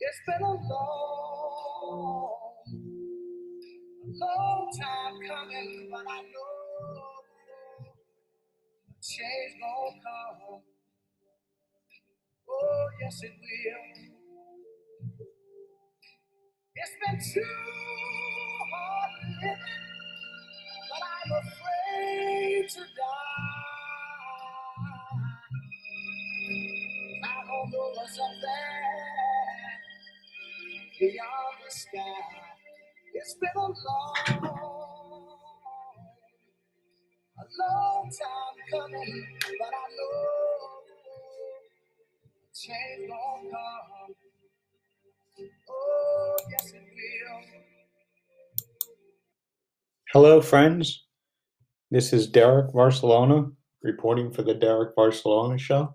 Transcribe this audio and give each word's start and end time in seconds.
It's 0.00 0.20
been 0.26 0.42
a 0.42 0.52
long, 0.52 2.37
long 4.16 4.70
time 4.80 5.14
coming, 5.28 5.88
but 5.90 6.04
I 6.08 6.22
know 6.22 7.22
change 9.02 9.54
gonna 9.60 10.00
come. 10.02 10.62
Oh, 12.50 12.86
yes, 13.02 13.20
it 13.24 13.32
will. 13.40 14.14
It's 16.76 16.92
been 17.00 17.18
too 17.18 17.50
hard 18.72 19.12
living, 19.42 19.58
but 20.90 21.02
I'm 21.04 21.32
afraid 21.42 22.68
to 22.70 22.80
die. 22.80 23.46
I 27.24 27.44
don't 27.46 27.70
know 27.72 27.92
what's 27.96 28.18
up 28.18 28.34
there 28.42 29.80
beyond 31.00 31.56
the 31.64 31.70
sky. 31.70 32.37
It's 33.28 33.36
been 33.36 33.50
a 33.56 33.60
long, 33.60 33.74
a 37.36 37.44
long 37.60 38.10
time 38.10 38.56
coming, 38.70 39.26
but 39.42 39.68
I 39.68 39.86
know 39.98 40.16
change 42.54 43.10
come. 43.10 44.14
Oh, 45.68 46.36
yes, 46.50 46.72
it 46.72 46.80
will. 46.80 47.40
Hello, 50.14 50.40
friends. 50.40 51.04
This 51.90 52.14
is 52.14 52.28
Derek 52.28 52.72
Varsalona 52.72 53.52
reporting 53.82 54.32
for 54.32 54.40
the 54.40 54.54
Derek 54.54 54.96
Varsalona 54.96 55.58
Show. 55.58 55.94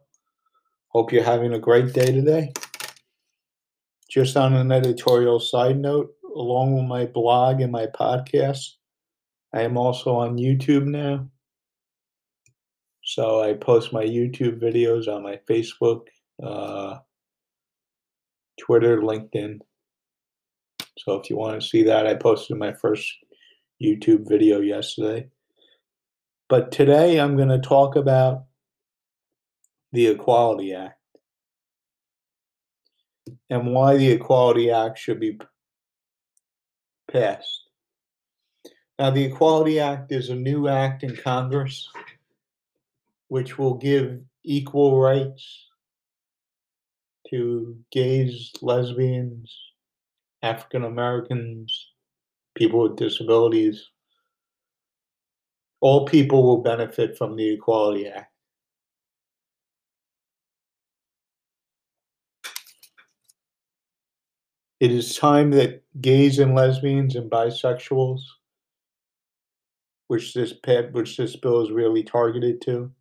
Hope 0.90 1.12
you're 1.12 1.24
having 1.24 1.54
a 1.54 1.60
great 1.60 1.94
day 1.94 2.12
today. 2.12 2.54
Just 4.08 4.38
on 4.38 4.54
an 4.54 4.72
editorial 4.72 5.40
side 5.40 5.80
note, 5.80 6.14
along 6.36 6.76
with 6.76 6.86
my 6.86 7.06
blog 7.06 7.62
and 7.62 7.72
my 7.72 7.88
podcast, 7.88 8.74
I 9.54 9.62
am 9.62 9.78
also 9.78 10.16
on 10.16 10.38
YouTube 10.38 10.86
now. 10.86 11.30
So 13.04 13.42
I 13.42 13.54
post 13.54 13.94
my 13.94 14.04
YouTube 14.04 14.60
videos 14.60 15.08
on 15.08 15.24
my 15.24 15.40
Facebook, 15.50 16.08
uh, 16.42 17.00
Twitter, 18.60 19.02
LinkedIn. 19.02 19.60
So 20.98 21.16
if 21.16 21.30
you 21.30 21.38
want 21.38 21.62
to 21.62 21.68
see 21.68 21.84
that, 21.84 22.08
I 22.08 22.16
posted 22.16 22.58
my 22.58 22.74
first 22.74 23.12
YouTube 23.82 24.28
video 24.28 24.62
yesterday. 24.62 25.28
But 26.48 26.72
today 26.72 27.20
I'm 27.20 27.36
going 27.36 27.50
to 27.50 27.60
talk 27.60 27.96
about 27.96 28.46
the 29.92 30.08
Equality 30.08 30.74
Act 30.74 31.00
and 33.50 33.74
why 33.74 33.98
the 33.98 34.12
Equality 34.12 34.72
Act 34.72 34.98
should 34.98 35.20
be 35.20 35.40
passed. 37.14 37.70
Now, 39.00 39.12
the 39.12 39.24
Equality 39.24 39.80
Act 39.80 40.12
is 40.12 40.30
a 40.30 40.36
new 40.36 40.68
act 40.68 41.04
in 41.04 41.16
Congress 41.16 41.90
which 43.30 43.58
will 43.58 43.76
give 43.76 44.20
equal 44.44 45.00
rights 45.00 45.70
to 47.30 47.78
gays, 47.92 48.52
lesbians, 48.62 49.56
African 50.42 50.84
Americans, 50.84 51.94
people 52.56 52.82
with 52.82 52.98
disabilities. 52.98 53.90
All 55.80 56.06
people 56.06 56.44
will 56.44 56.62
benefit 56.62 57.18
from 57.18 57.36
the 57.36 57.54
Equality 57.54 58.08
Act. 58.08 58.33
It 64.84 64.92
is 64.92 65.16
time 65.16 65.52
that 65.52 65.82
gays 66.02 66.40
and 66.40 66.54
lesbians 66.54 67.16
and 67.16 67.32
bisexuals, 67.32 68.20
which 70.08 70.34
this 70.34 70.54
which 70.92 71.16
this 71.16 71.38
bill 71.38 71.62
is 71.62 71.72
really 71.72 72.04
targeted 72.04 72.60
to, 72.64 72.92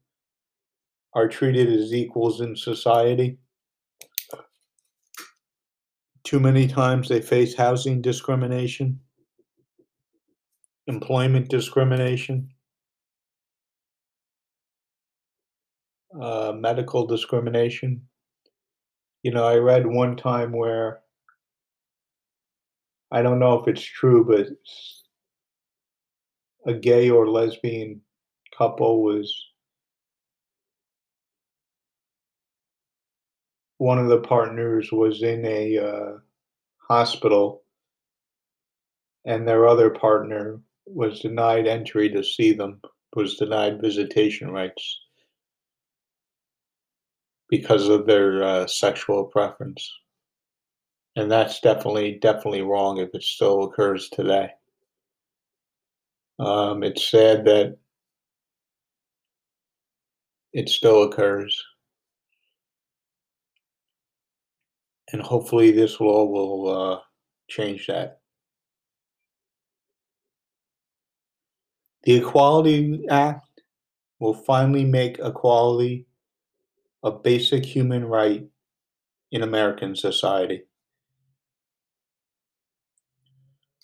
are 1.12 1.26
treated 1.26 1.69
as 1.72 1.92
equals 1.92 2.41
in 2.41 2.54
society. 2.54 3.41
Too 6.22 6.38
many 6.38 6.69
times 6.69 7.09
they 7.09 7.21
face 7.21 7.56
housing 7.56 8.00
discrimination, 8.00 9.00
employment 10.87 11.48
discrimination, 11.48 12.50
uh, 16.22 16.53
medical 16.54 17.09
discrimination. 17.09 18.03
You 19.25 19.32
know, 19.32 19.44
I 19.44 19.56
read 19.56 19.84
one 19.84 20.16
time 20.16 20.53
where 20.53 21.03
I 23.12 23.20
don't 23.20 23.38
know 23.38 23.60
if 23.60 23.68
it's 23.68 23.82
true, 23.82 24.24
but 24.24 24.46
a 26.64 26.72
gay 26.72 27.10
or 27.10 27.28
lesbian 27.28 28.00
couple 28.56 29.02
was 29.02 29.30
one 33.76 33.98
of 33.98 34.08
the 34.08 34.20
partners 34.20 34.90
was 34.90 35.22
in 35.22 35.44
a 35.44 35.76
uh, 35.76 36.12
hospital 36.88 37.62
and 39.26 39.46
their 39.46 39.68
other 39.68 39.90
partner 39.90 40.60
was 40.86 41.20
denied 41.20 41.66
entry 41.66 42.08
to 42.08 42.24
see 42.24 42.54
them 42.54 42.80
was 43.14 43.36
denied 43.36 43.82
visitation 43.82 44.50
rights 44.50 45.00
because 47.50 47.88
of 47.88 48.06
their 48.06 48.42
uh, 48.42 48.66
sexual 48.66 49.24
preference 49.24 49.90
and 51.16 51.30
that's 51.30 51.60
definitely 51.60 52.18
definitely 52.20 52.62
wrong 52.62 52.98
if 52.98 53.14
it 53.14 53.22
still 53.22 53.64
occurs 53.64 54.08
today. 54.10 54.50
Um, 56.38 56.82
it's 56.82 57.10
sad 57.10 57.44
that 57.46 57.78
it 60.54 60.68
still 60.70 61.02
occurs, 61.02 61.62
and 65.12 65.22
hopefully 65.22 65.70
this 65.70 66.00
law 66.00 66.24
will 66.24 66.68
uh, 66.94 67.00
change 67.48 67.86
that. 67.86 68.20
The 72.04 72.14
Equality 72.14 73.06
Act 73.08 73.62
will 74.20 74.34
finally 74.34 74.84
make 74.84 75.18
equality 75.18 76.06
a 77.02 77.12
basic 77.12 77.64
human 77.66 78.04
right 78.06 78.48
in 79.32 79.42
American 79.42 79.96
society. 79.96 80.64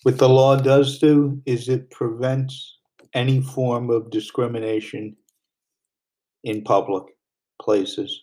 What 0.03 0.17
the 0.17 0.29
law 0.29 0.55
does 0.55 0.97
do 0.99 1.41
is 1.45 1.67
it 1.67 1.91
prevents 1.91 2.77
any 3.13 3.41
form 3.41 3.89
of 3.89 4.11
discrimination 4.11 5.15
in 6.43 6.63
public 6.63 7.03
places. 7.61 8.21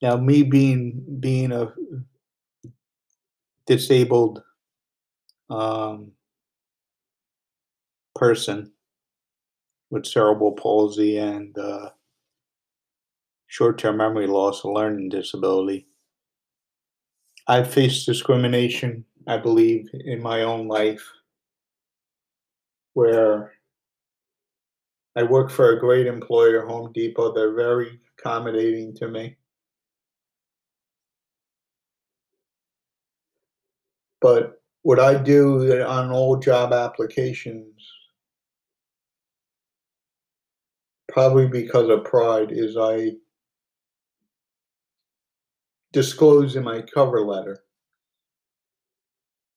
Now, 0.00 0.16
me 0.16 0.42
being 0.44 1.02
being 1.20 1.52
a 1.52 1.74
disabled 3.66 4.42
um, 5.50 6.12
person 8.14 8.72
with 9.90 10.06
cerebral 10.06 10.52
palsy 10.52 11.18
and 11.18 11.56
uh, 11.58 11.90
short-term 13.48 13.96
memory 13.96 14.28
loss, 14.28 14.62
a 14.62 14.68
learning 14.68 15.08
disability, 15.08 15.86
I've 17.50 17.68
faced 17.68 18.06
discrimination, 18.06 19.04
I 19.26 19.36
believe, 19.36 19.90
in 19.92 20.22
my 20.22 20.42
own 20.42 20.68
life 20.68 21.04
where 22.94 23.54
I 25.16 25.24
work 25.24 25.50
for 25.50 25.72
a 25.72 25.80
great 25.80 26.06
employer, 26.06 26.64
Home 26.64 26.92
Depot. 26.92 27.32
They're 27.34 27.56
very 27.56 27.98
accommodating 28.16 28.94
to 28.98 29.08
me. 29.08 29.36
But 34.20 34.62
what 34.82 35.00
I 35.00 35.20
do 35.20 35.82
on 35.82 36.12
all 36.12 36.36
job 36.36 36.72
applications, 36.72 37.74
probably 41.08 41.48
because 41.48 41.88
of 41.88 42.04
pride, 42.04 42.52
is 42.52 42.76
I 42.76 43.14
disclose 45.92 46.56
in 46.56 46.64
my 46.64 46.82
cover 46.82 47.20
letter 47.20 47.64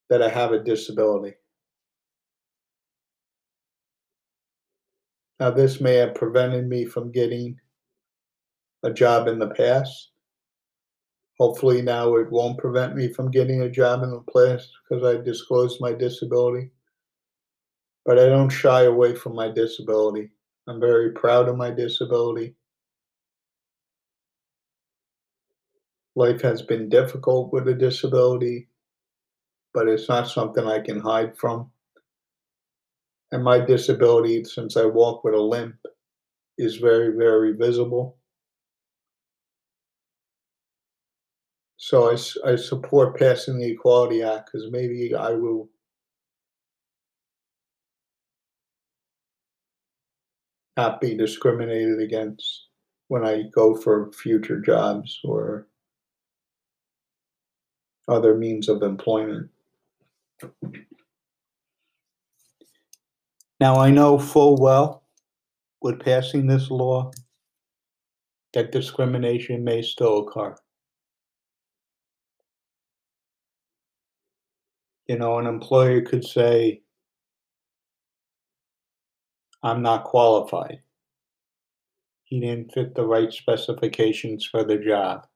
that 0.10 0.22
I 0.22 0.30
have 0.30 0.52
a 0.52 0.64
disability. 0.64 1.36
Now, 5.40 5.52
this 5.52 5.82
may 5.82 5.96
have 5.96 6.16
prevented 6.16 6.68
me 6.68 6.86
from 6.86 7.12
getting 7.12 7.60
a 8.84 8.92
job 8.92 9.28
in 9.28 9.40
the 9.40 9.50
past. 9.50 10.12
Hopefully, 11.40 11.82
now 11.82 12.16
it 12.16 12.32
won't 12.32 12.60
prevent 12.60 12.96
me 12.96 13.12
from 13.12 13.32
getting 13.32 13.62
a 13.62 13.70
job 13.70 14.04
in 14.04 14.12
the 14.12 14.24
past 14.34 14.70
because 14.88 15.04
I 15.04 15.22
disclosed 15.22 15.82
my 15.82 15.94
disability. 15.94 16.70
But 18.06 18.20
I 18.20 18.28
don't 18.28 18.50
shy 18.50 18.84
away 18.84 19.16
from 19.16 19.36
my 19.36 19.50
disability. 19.50 20.30
I'm 20.68 20.80
very 20.80 21.12
proud 21.12 21.50
of 21.50 21.58
my 21.58 21.72
disability. 21.72 22.56
Life 26.16 26.42
has 26.42 26.62
been 26.62 26.90
difficult 26.90 27.52
with 27.52 27.68
a 27.68 27.74
disability, 27.74 28.68
but 29.74 29.88
it's 29.88 30.08
not 30.08 30.28
something 30.28 30.66
I 30.66 30.80
can 30.80 31.00
hide 31.00 31.38
from. 31.38 31.72
And 33.32 33.44
my 33.44 33.60
disability, 33.60 34.44
since 34.44 34.78
I 34.78 34.86
walk 34.86 35.24
with 35.24 35.34
a 35.34 35.42
limp, 35.42 35.76
is 36.58 36.78
very, 36.78 37.18
very 37.18 37.54
visible. 37.54 38.18
So 41.78 42.12
I, 42.12 42.52
I 42.52 42.56
support 42.56 43.18
passing 43.18 43.58
the 43.58 43.72
Equality 43.72 44.22
Act 44.22 44.52
because 44.54 44.70
maybe 44.72 45.14
I 45.16 45.32
will 45.32 45.70
not 50.78 51.02
be 51.02 51.16
discriminated 51.18 52.00
against 52.00 52.68
when 53.08 53.26
I 53.26 53.44
go 53.54 53.76
for 53.76 54.12
future 54.12 54.60
jobs 54.60 55.20
or 55.24 55.68
other 58.08 58.36
means 58.36 58.70
of 58.70 58.84
employment. 58.84 59.50
Now, 63.60 63.80
I 63.80 63.92
know 63.92 64.18
full 64.18 64.58
well 64.58 65.04
with 65.82 66.00
passing 66.00 66.48
this 66.48 66.70
law 66.70 67.12
that 68.54 68.72
discrimination 68.72 69.64
may 69.64 69.82
still 69.82 70.28
occur. 70.28 70.56
You 75.08 75.18
know, 75.18 75.38
an 75.40 75.48
employer 75.48 76.02
could 76.02 76.24
say, 76.24 76.82
I'm 79.62 79.82
not 79.82 80.04
qualified. 80.04 80.82
He 82.24 82.40
didn't 82.40 82.74
fit 82.74 82.96
the 82.96 83.06
right 83.06 83.32
specifications 83.32 84.46
for 84.46 84.64
the 84.64 84.78
job. 84.78 85.28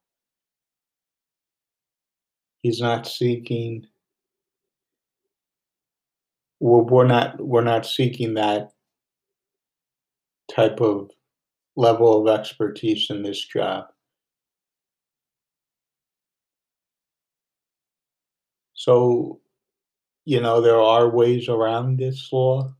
He's 2.67 2.81
not 2.81 3.07
seeking 3.07 3.87
we're, 6.59 6.81
we're 6.81 7.07
not 7.07 7.39
we're 7.39 7.63
not 7.63 7.85
seeking 7.85 8.33
that 8.33 8.73
type 10.53 10.81
of 10.81 11.11
level 11.77 12.27
of 12.27 12.37
expertise 12.37 13.09
in 13.09 13.23
this 13.23 13.41
job. 13.45 13.85
So, 18.73 19.39
you 20.25 20.41
know, 20.41 20.59
there 20.59 20.81
are 20.81 21.09
ways 21.09 21.47
around 21.47 21.99
this 21.99 22.33
law, 22.33 22.73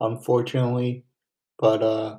unfortunately, 0.00 1.06
but 1.58 1.82
uh, 1.82 2.18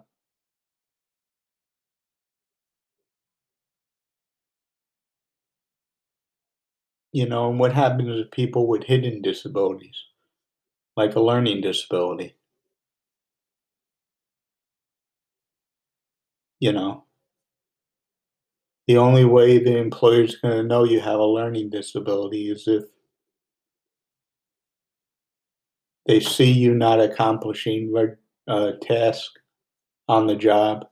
you 7.13 7.25
know, 7.25 7.50
and 7.50 7.60
what 7.60 7.71
happens 7.74 8.10
to 8.10 8.25
people 8.30 8.68
with 8.68 8.83
hidden 8.83 9.21
disabilities, 9.21 10.04
like 10.98 11.15
a 11.15 11.21
learning 11.21 11.62
disability? 11.62 12.36
You 16.60 16.71
know, 16.71 17.06
the 18.88 18.98
only 18.98 19.25
way 19.25 19.57
the 19.57 19.75
employer's 19.77 20.38
going 20.38 20.56
to 20.56 20.63
know 20.63 20.83
you 20.86 21.01
have 21.01 21.19
a 21.19 21.25
learning 21.25 21.69
disability 21.69 22.50
is 22.50 22.65
if 22.68 22.83
they 26.06 26.19
see 26.21 26.50
you 26.51 26.74
not 26.74 27.00
accomplishing 27.01 27.92
a 27.94 28.51
uh, 28.51 28.71
task 28.81 29.31
on 30.09 30.27
the 30.27 30.36
job. 30.36 30.88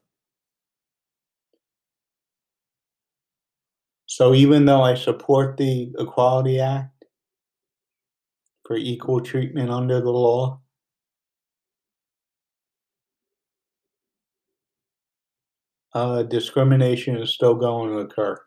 So 4.12 4.34
even 4.34 4.66
though 4.66 4.82
I 4.82 4.96
support 4.96 5.56
the 5.56 5.90
Equality 5.98 6.60
Act 6.60 7.06
for 8.66 8.76
equal 8.76 9.22
treatment 9.22 9.70
under 9.70 10.02
the 10.02 10.10
law, 10.10 10.60
uh, 15.94 16.24
discrimination 16.24 17.16
is 17.22 17.34
still 17.34 17.56
going 17.56 17.92
to 17.92 18.00
occur. 18.00 18.38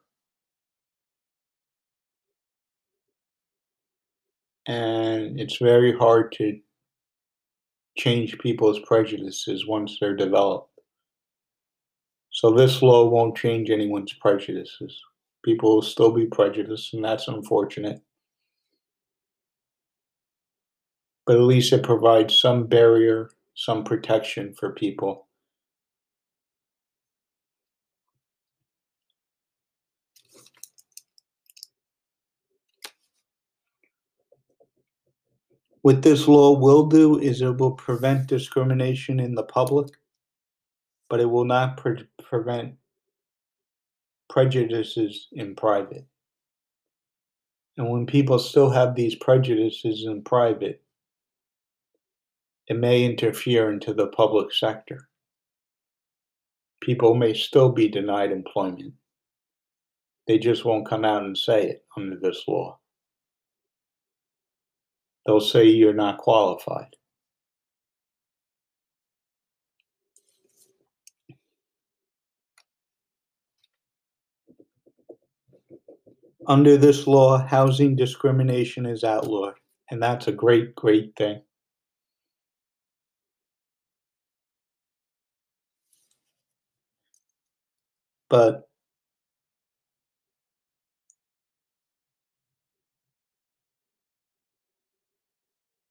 And 4.67 5.41
it's 5.41 5.57
very 5.57 5.97
hard 5.97 6.33
to 6.33 6.61
change 7.97 8.37
people's 8.39 8.81
prejudices 8.81 9.67
once 9.67 9.97
they're 9.99 10.15
developed. 10.15 10.79
So 12.33 12.51
this 12.51 12.83
law 12.83 13.09
won't 13.09 13.39
change 13.39 13.71
anyone's 13.71 14.13
prejudices. 14.13 15.01
People 15.45 15.75
will 15.75 15.83
still 15.83 16.11
be 16.11 16.27
prejudiced, 16.27 16.95
and 16.95 17.05
that's 17.05 17.29
unfortunate. 17.29 18.01
But 21.27 21.37
at 21.37 21.43
least 21.43 21.73
it 21.73 21.83
provides 21.83 22.39
some 22.39 22.67
barrier, 22.67 23.31
some 23.55 23.85
protection 23.85 24.55
for 24.55 24.73
people. 24.73 25.29
What 35.83 36.01
this 36.01 36.27
law 36.27 36.59
will 36.59 36.87
do 36.87 37.19
is 37.19 37.43
it 37.43 37.59
will 37.59 37.73
prevent 37.73 38.27
discrimination 38.27 39.21
in 39.21 39.35
the 39.35 39.43
public, 39.43 39.89
but 41.11 41.21
it 41.21 41.27
will 41.27 41.45
not 41.45 41.77
pre- 41.77 42.09
prevent 42.23 42.77
prejudices 44.29 45.29
in 45.33 45.55
private. 45.55 46.07
And 47.77 47.91
when 47.91 48.07
people 48.07 48.39
still 48.39 48.71
have 48.71 48.95
these 48.95 49.15
prejudices 49.15 50.05
in 50.07 50.23
private, 50.23 50.83
it 52.69 52.79
may 52.79 53.05
interfere 53.05 53.71
into 53.71 53.93
the 53.93 54.07
public 54.09 54.53
sector. 54.53 55.09
People 56.81 57.15
may 57.15 57.35
still 57.35 57.71
be 57.71 57.89
denied 57.89 58.31
employment. 58.31 58.95
They 60.27 60.39
just 60.39 60.65
won't 60.65 60.89
come 60.89 61.05
out 61.05 61.25
and 61.25 61.37
say 61.37 61.69
it 61.69 61.85
under 61.97 62.17
this 62.17 62.45
law 62.47 62.79
they'll 65.27 65.41
say 65.41 65.65
you're 65.65 65.95
not 65.95 66.19
qualified. 66.19 66.95
Under 76.47 76.77
this 76.77 77.07
law, 77.07 77.39
housing 77.39 77.97
discrimination 77.97 78.87
is 78.87 79.05
outlawed, 79.05 79.55
and 79.91 80.03
that's 80.03 80.29
a 80.29 80.33
great, 80.33 80.75
great 80.75 81.15
thing. 81.17 81.43
But 88.29 88.69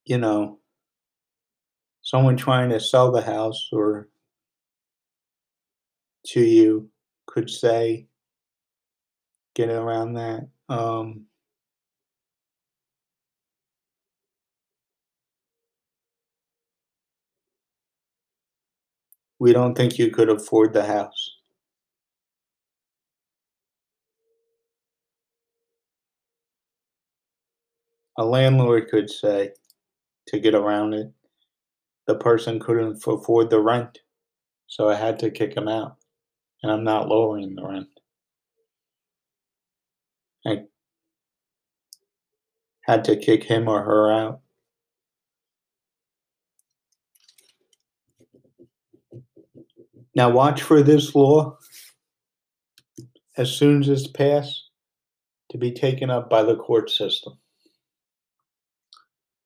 you 0.06 0.18
know, 0.18 0.60
someone 2.02 2.38
trying 2.38 2.70
to 2.70 2.80
sell 2.80 3.12
the 3.12 3.22
house 3.22 3.70
or 3.72 4.10
to 6.28 6.42
you 6.42 6.90
could 7.28 7.50
say, 7.50 8.08
get 9.56 9.70
around 9.70 10.14
that. 10.14 10.48
Um, 10.70 11.26
we 19.40 19.54
don't 19.54 19.76
think 19.76 20.00
you 20.00 20.12
could 20.12 20.30
afford 20.30 20.74
the 20.74 20.86
house. 20.86 21.38
A 28.18 28.26
landlord 28.26 28.90
could 28.90 29.10
say, 29.10 29.52
to 30.28 30.40
get 30.40 30.56
around 30.56 30.94
it. 30.94 31.12
The 32.08 32.16
person 32.16 32.60
couldn't 32.60 33.02
afford 33.06 33.50
the 33.50 33.60
rent, 33.60 34.00
so 34.68 34.90
I 34.90 34.96
had 34.96 35.20
to 35.20 35.32
kick 35.32 35.56
him 35.56 35.68
out. 35.68 35.98
And 36.62 36.72
I'm 36.72 36.84
not 36.84 37.08
lowering 37.08 37.56
the 37.56 37.68
rent. 37.68 37.93
I 40.46 40.64
had 42.82 43.04
to 43.06 43.16
kick 43.16 43.44
him 43.44 43.68
or 43.68 43.82
her 43.82 44.12
out. 44.12 44.42
Now, 50.16 50.30
watch 50.30 50.62
for 50.62 50.84
this 50.84 51.16
law 51.16 51.58
as 53.38 53.52
soon 53.52 53.82
as 53.82 53.90
it's 53.90 54.08
passed 54.08 54.70
to 55.50 55.58
be 55.58 55.72
taken 55.72 56.10
up 56.10 56.30
by 56.30 56.44
the 56.44 56.56
court 56.56 56.90
system. 56.90 57.34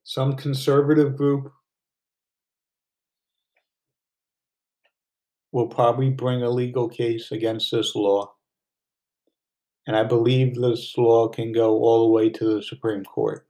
Some 0.03 0.35
conservative 0.35 1.15
group 1.15 1.51
will 5.51 5.67
probably 5.67 6.09
bring 6.09 6.43
a 6.43 6.49
legal 6.49 6.89
case 6.89 7.31
against 7.31 7.71
this 7.71 7.95
law. 7.95 8.33
And 9.88 9.96
I 9.96 10.03
believe 10.03 10.56
this 10.56 10.98
law 10.98 11.29
can 11.29 11.53
go 11.53 11.77
all 11.77 12.06
the 12.06 12.13
way 12.13 12.29
to 12.29 12.56
the 12.56 12.62
Supreme 12.62 13.06
Court. 13.06 13.48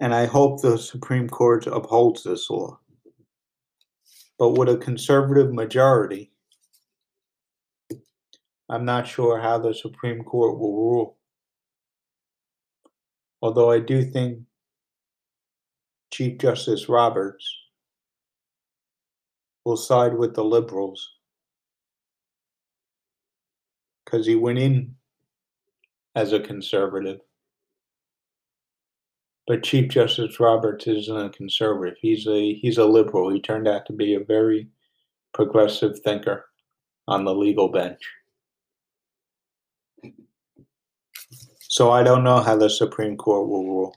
And 0.00 0.14
I 0.14 0.26
hope 0.26 0.62
the 0.62 0.78
Supreme 0.78 1.28
Court 1.28 1.66
upholds 1.66 2.22
this 2.22 2.48
law. 2.48 2.78
But 4.38 4.50
with 4.50 4.68
a 4.68 4.76
conservative 4.76 5.52
majority, 5.52 6.30
I'm 8.68 8.84
not 8.84 9.08
sure 9.08 9.40
how 9.40 9.58
the 9.58 9.74
Supreme 9.74 10.22
Court 10.22 10.58
will 10.58 10.76
rule. 10.76 11.16
Although 13.42 13.72
I 13.72 13.80
do 13.80 14.04
think 14.04 14.40
Chief 16.12 16.38
Justice 16.38 16.88
Roberts 16.88 17.63
will 19.64 19.76
side 19.76 20.16
with 20.16 20.34
the 20.34 20.44
liberals 20.44 21.10
because 24.04 24.26
he 24.26 24.34
went 24.34 24.58
in 24.58 24.94
as 26.14 26.32
a 26.32 26.40
conservative. 26.40 27.20
But 29.46 29.62
Chief 29.62 29.90
Justice 29.90 30.40
Roberts 30.40 30.86
isn't 30.86 31.26
a 31.26 31.30
conservative. 31.30 31.96
He's 32.00 32.26
a 32.26 32.54
he's 32.54 32.78
a 32.78 32.84
liberal. 32.84 33.30
He 33.30 33.40
turned 33.40 33.68
out 33.68 33.84
to 33.86 33.92
be 33.92 34.14
a 34.14 34.20
very 34.20 34.68
progressive 35.34 35.98
thinker 36.00 36.46
on 37.08 37.24
the 37.24 37.34
legal 37.34 37.68
bench. 37.68 38.00
So 41.60 41.90
I 41.90 42.02
don't 42.02 42.24
know 42.24 42.40
how 42.40 42.56
the 42.56 42.70
Supreme 42.70 43.16
Court 43.16 43.48
will 43.48 43.64
rule. 43.64 43.96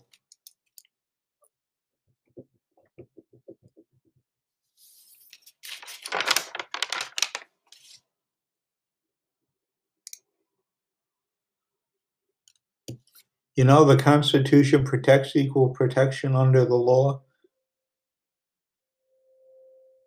You 13.57 13.63
know, 13.63 13.85
the 13.85 13.97
Constitution 13.97 14.83
protects 14.83 15.35
equal 15.35 15.69
protection 15.69 16.35
under 16.35 16.63
the 16.63 16.75
law. 16.75 17.23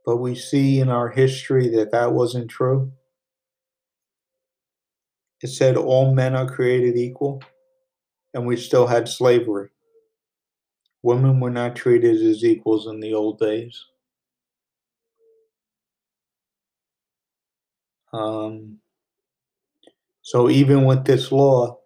But 0.07 0.19
we 0.19 0.37
see 0.37 0.79
in 0.79 0.89
our 0.89 1.09
history 1.09 1.69
that 1.71 1.91
that 1.91 2.13
wasn't 2.13 2.49
true. 2.49 2.93
It 5.43 5.49
said 5.49 5.77
all 5.77 6.15
men 6.15 6.37
are 6.37 6.49
created 6.49 6.97
equal, 6.97 7.43
and 8.35 8.47
we 8.47 8.57
still 8.57 8.87
had 8.87 9.09
slavery. 9.09 9.71
Women 11.03 11.41
were 11.41 11.51
not 11.51 11.75
treated 11.75 12.23
as 12.23 12.45
equals 12.45 12.87
in 12.87 13.01
the 13.01 13.15
old 13.15 13.41
days. 13.41 13.85
Um, 18.13 18.79
so 20.23 20.49
even 20.49 20.85
with 20.85 21.05
this 21.05 21.33
law, 21.33 21.80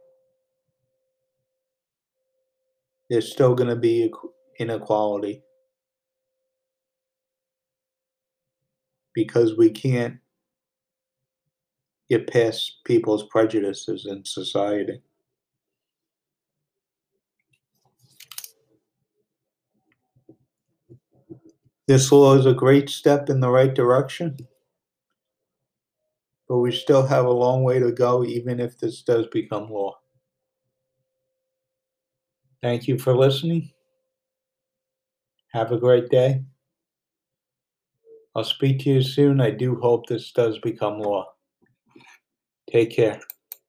there's 3.14 3.30
still 3.30 3.54
going 3.54 3.71
to 3.71 3.76
be 3.76 4.12
inequality 4.59 5.40
because 9.14 9.56
we 9.56 9.71
can't 9.71 10.16
get 12.11 12.26
past 12.28 12.78
people's 12.85 13.23
prejudices 13.28 14.04
in 14.06 14.25
society. 14.25 15.00
This 21.87 22.11
law 22.11 22.35
is 22.35 22.47
a 22.47 22.52
great 22.52 22.90
step 22.90 23.30
in 23.30 23.38
the 23.38 23.49
right 23.49 23.73
direction, 23.73 24.37
but 26.49 26.59
we 26.59 26.73
still 26.73 27.06
have 27.06 27.26
a 27.26 27.30
long 27.30 27.62
way 27.62 27.78
to 27.78 27.92
go, 27.92 28.25
even 28.25 28.59
if 28.59 28.76
this 28.76 29.02
does 29.02 29.28
become 29.28 29.71
law. 29.71 30.00
Thank 32.64 32.88
you 32.88 32.99
for 32.99 33.14
listening. 33.14 33.73
Have 35.52 35.71
a 35.71 35.76
great 35.76 36.09
day. 36.09 36.42
I'll 38.35 38.42
speak 38.42 38.80
to 38.85 38.90
you 38.90 39.02
soon. 39.02 39.38
I 39.38 39.50
do 39.50 39.76
hope 39.76 40.06
this 40.06 40.33
does 40.33 40.59
become 40.61 40.99
law. 40.99 41.26
Take 42.73 42.97
care. 42.97 43.21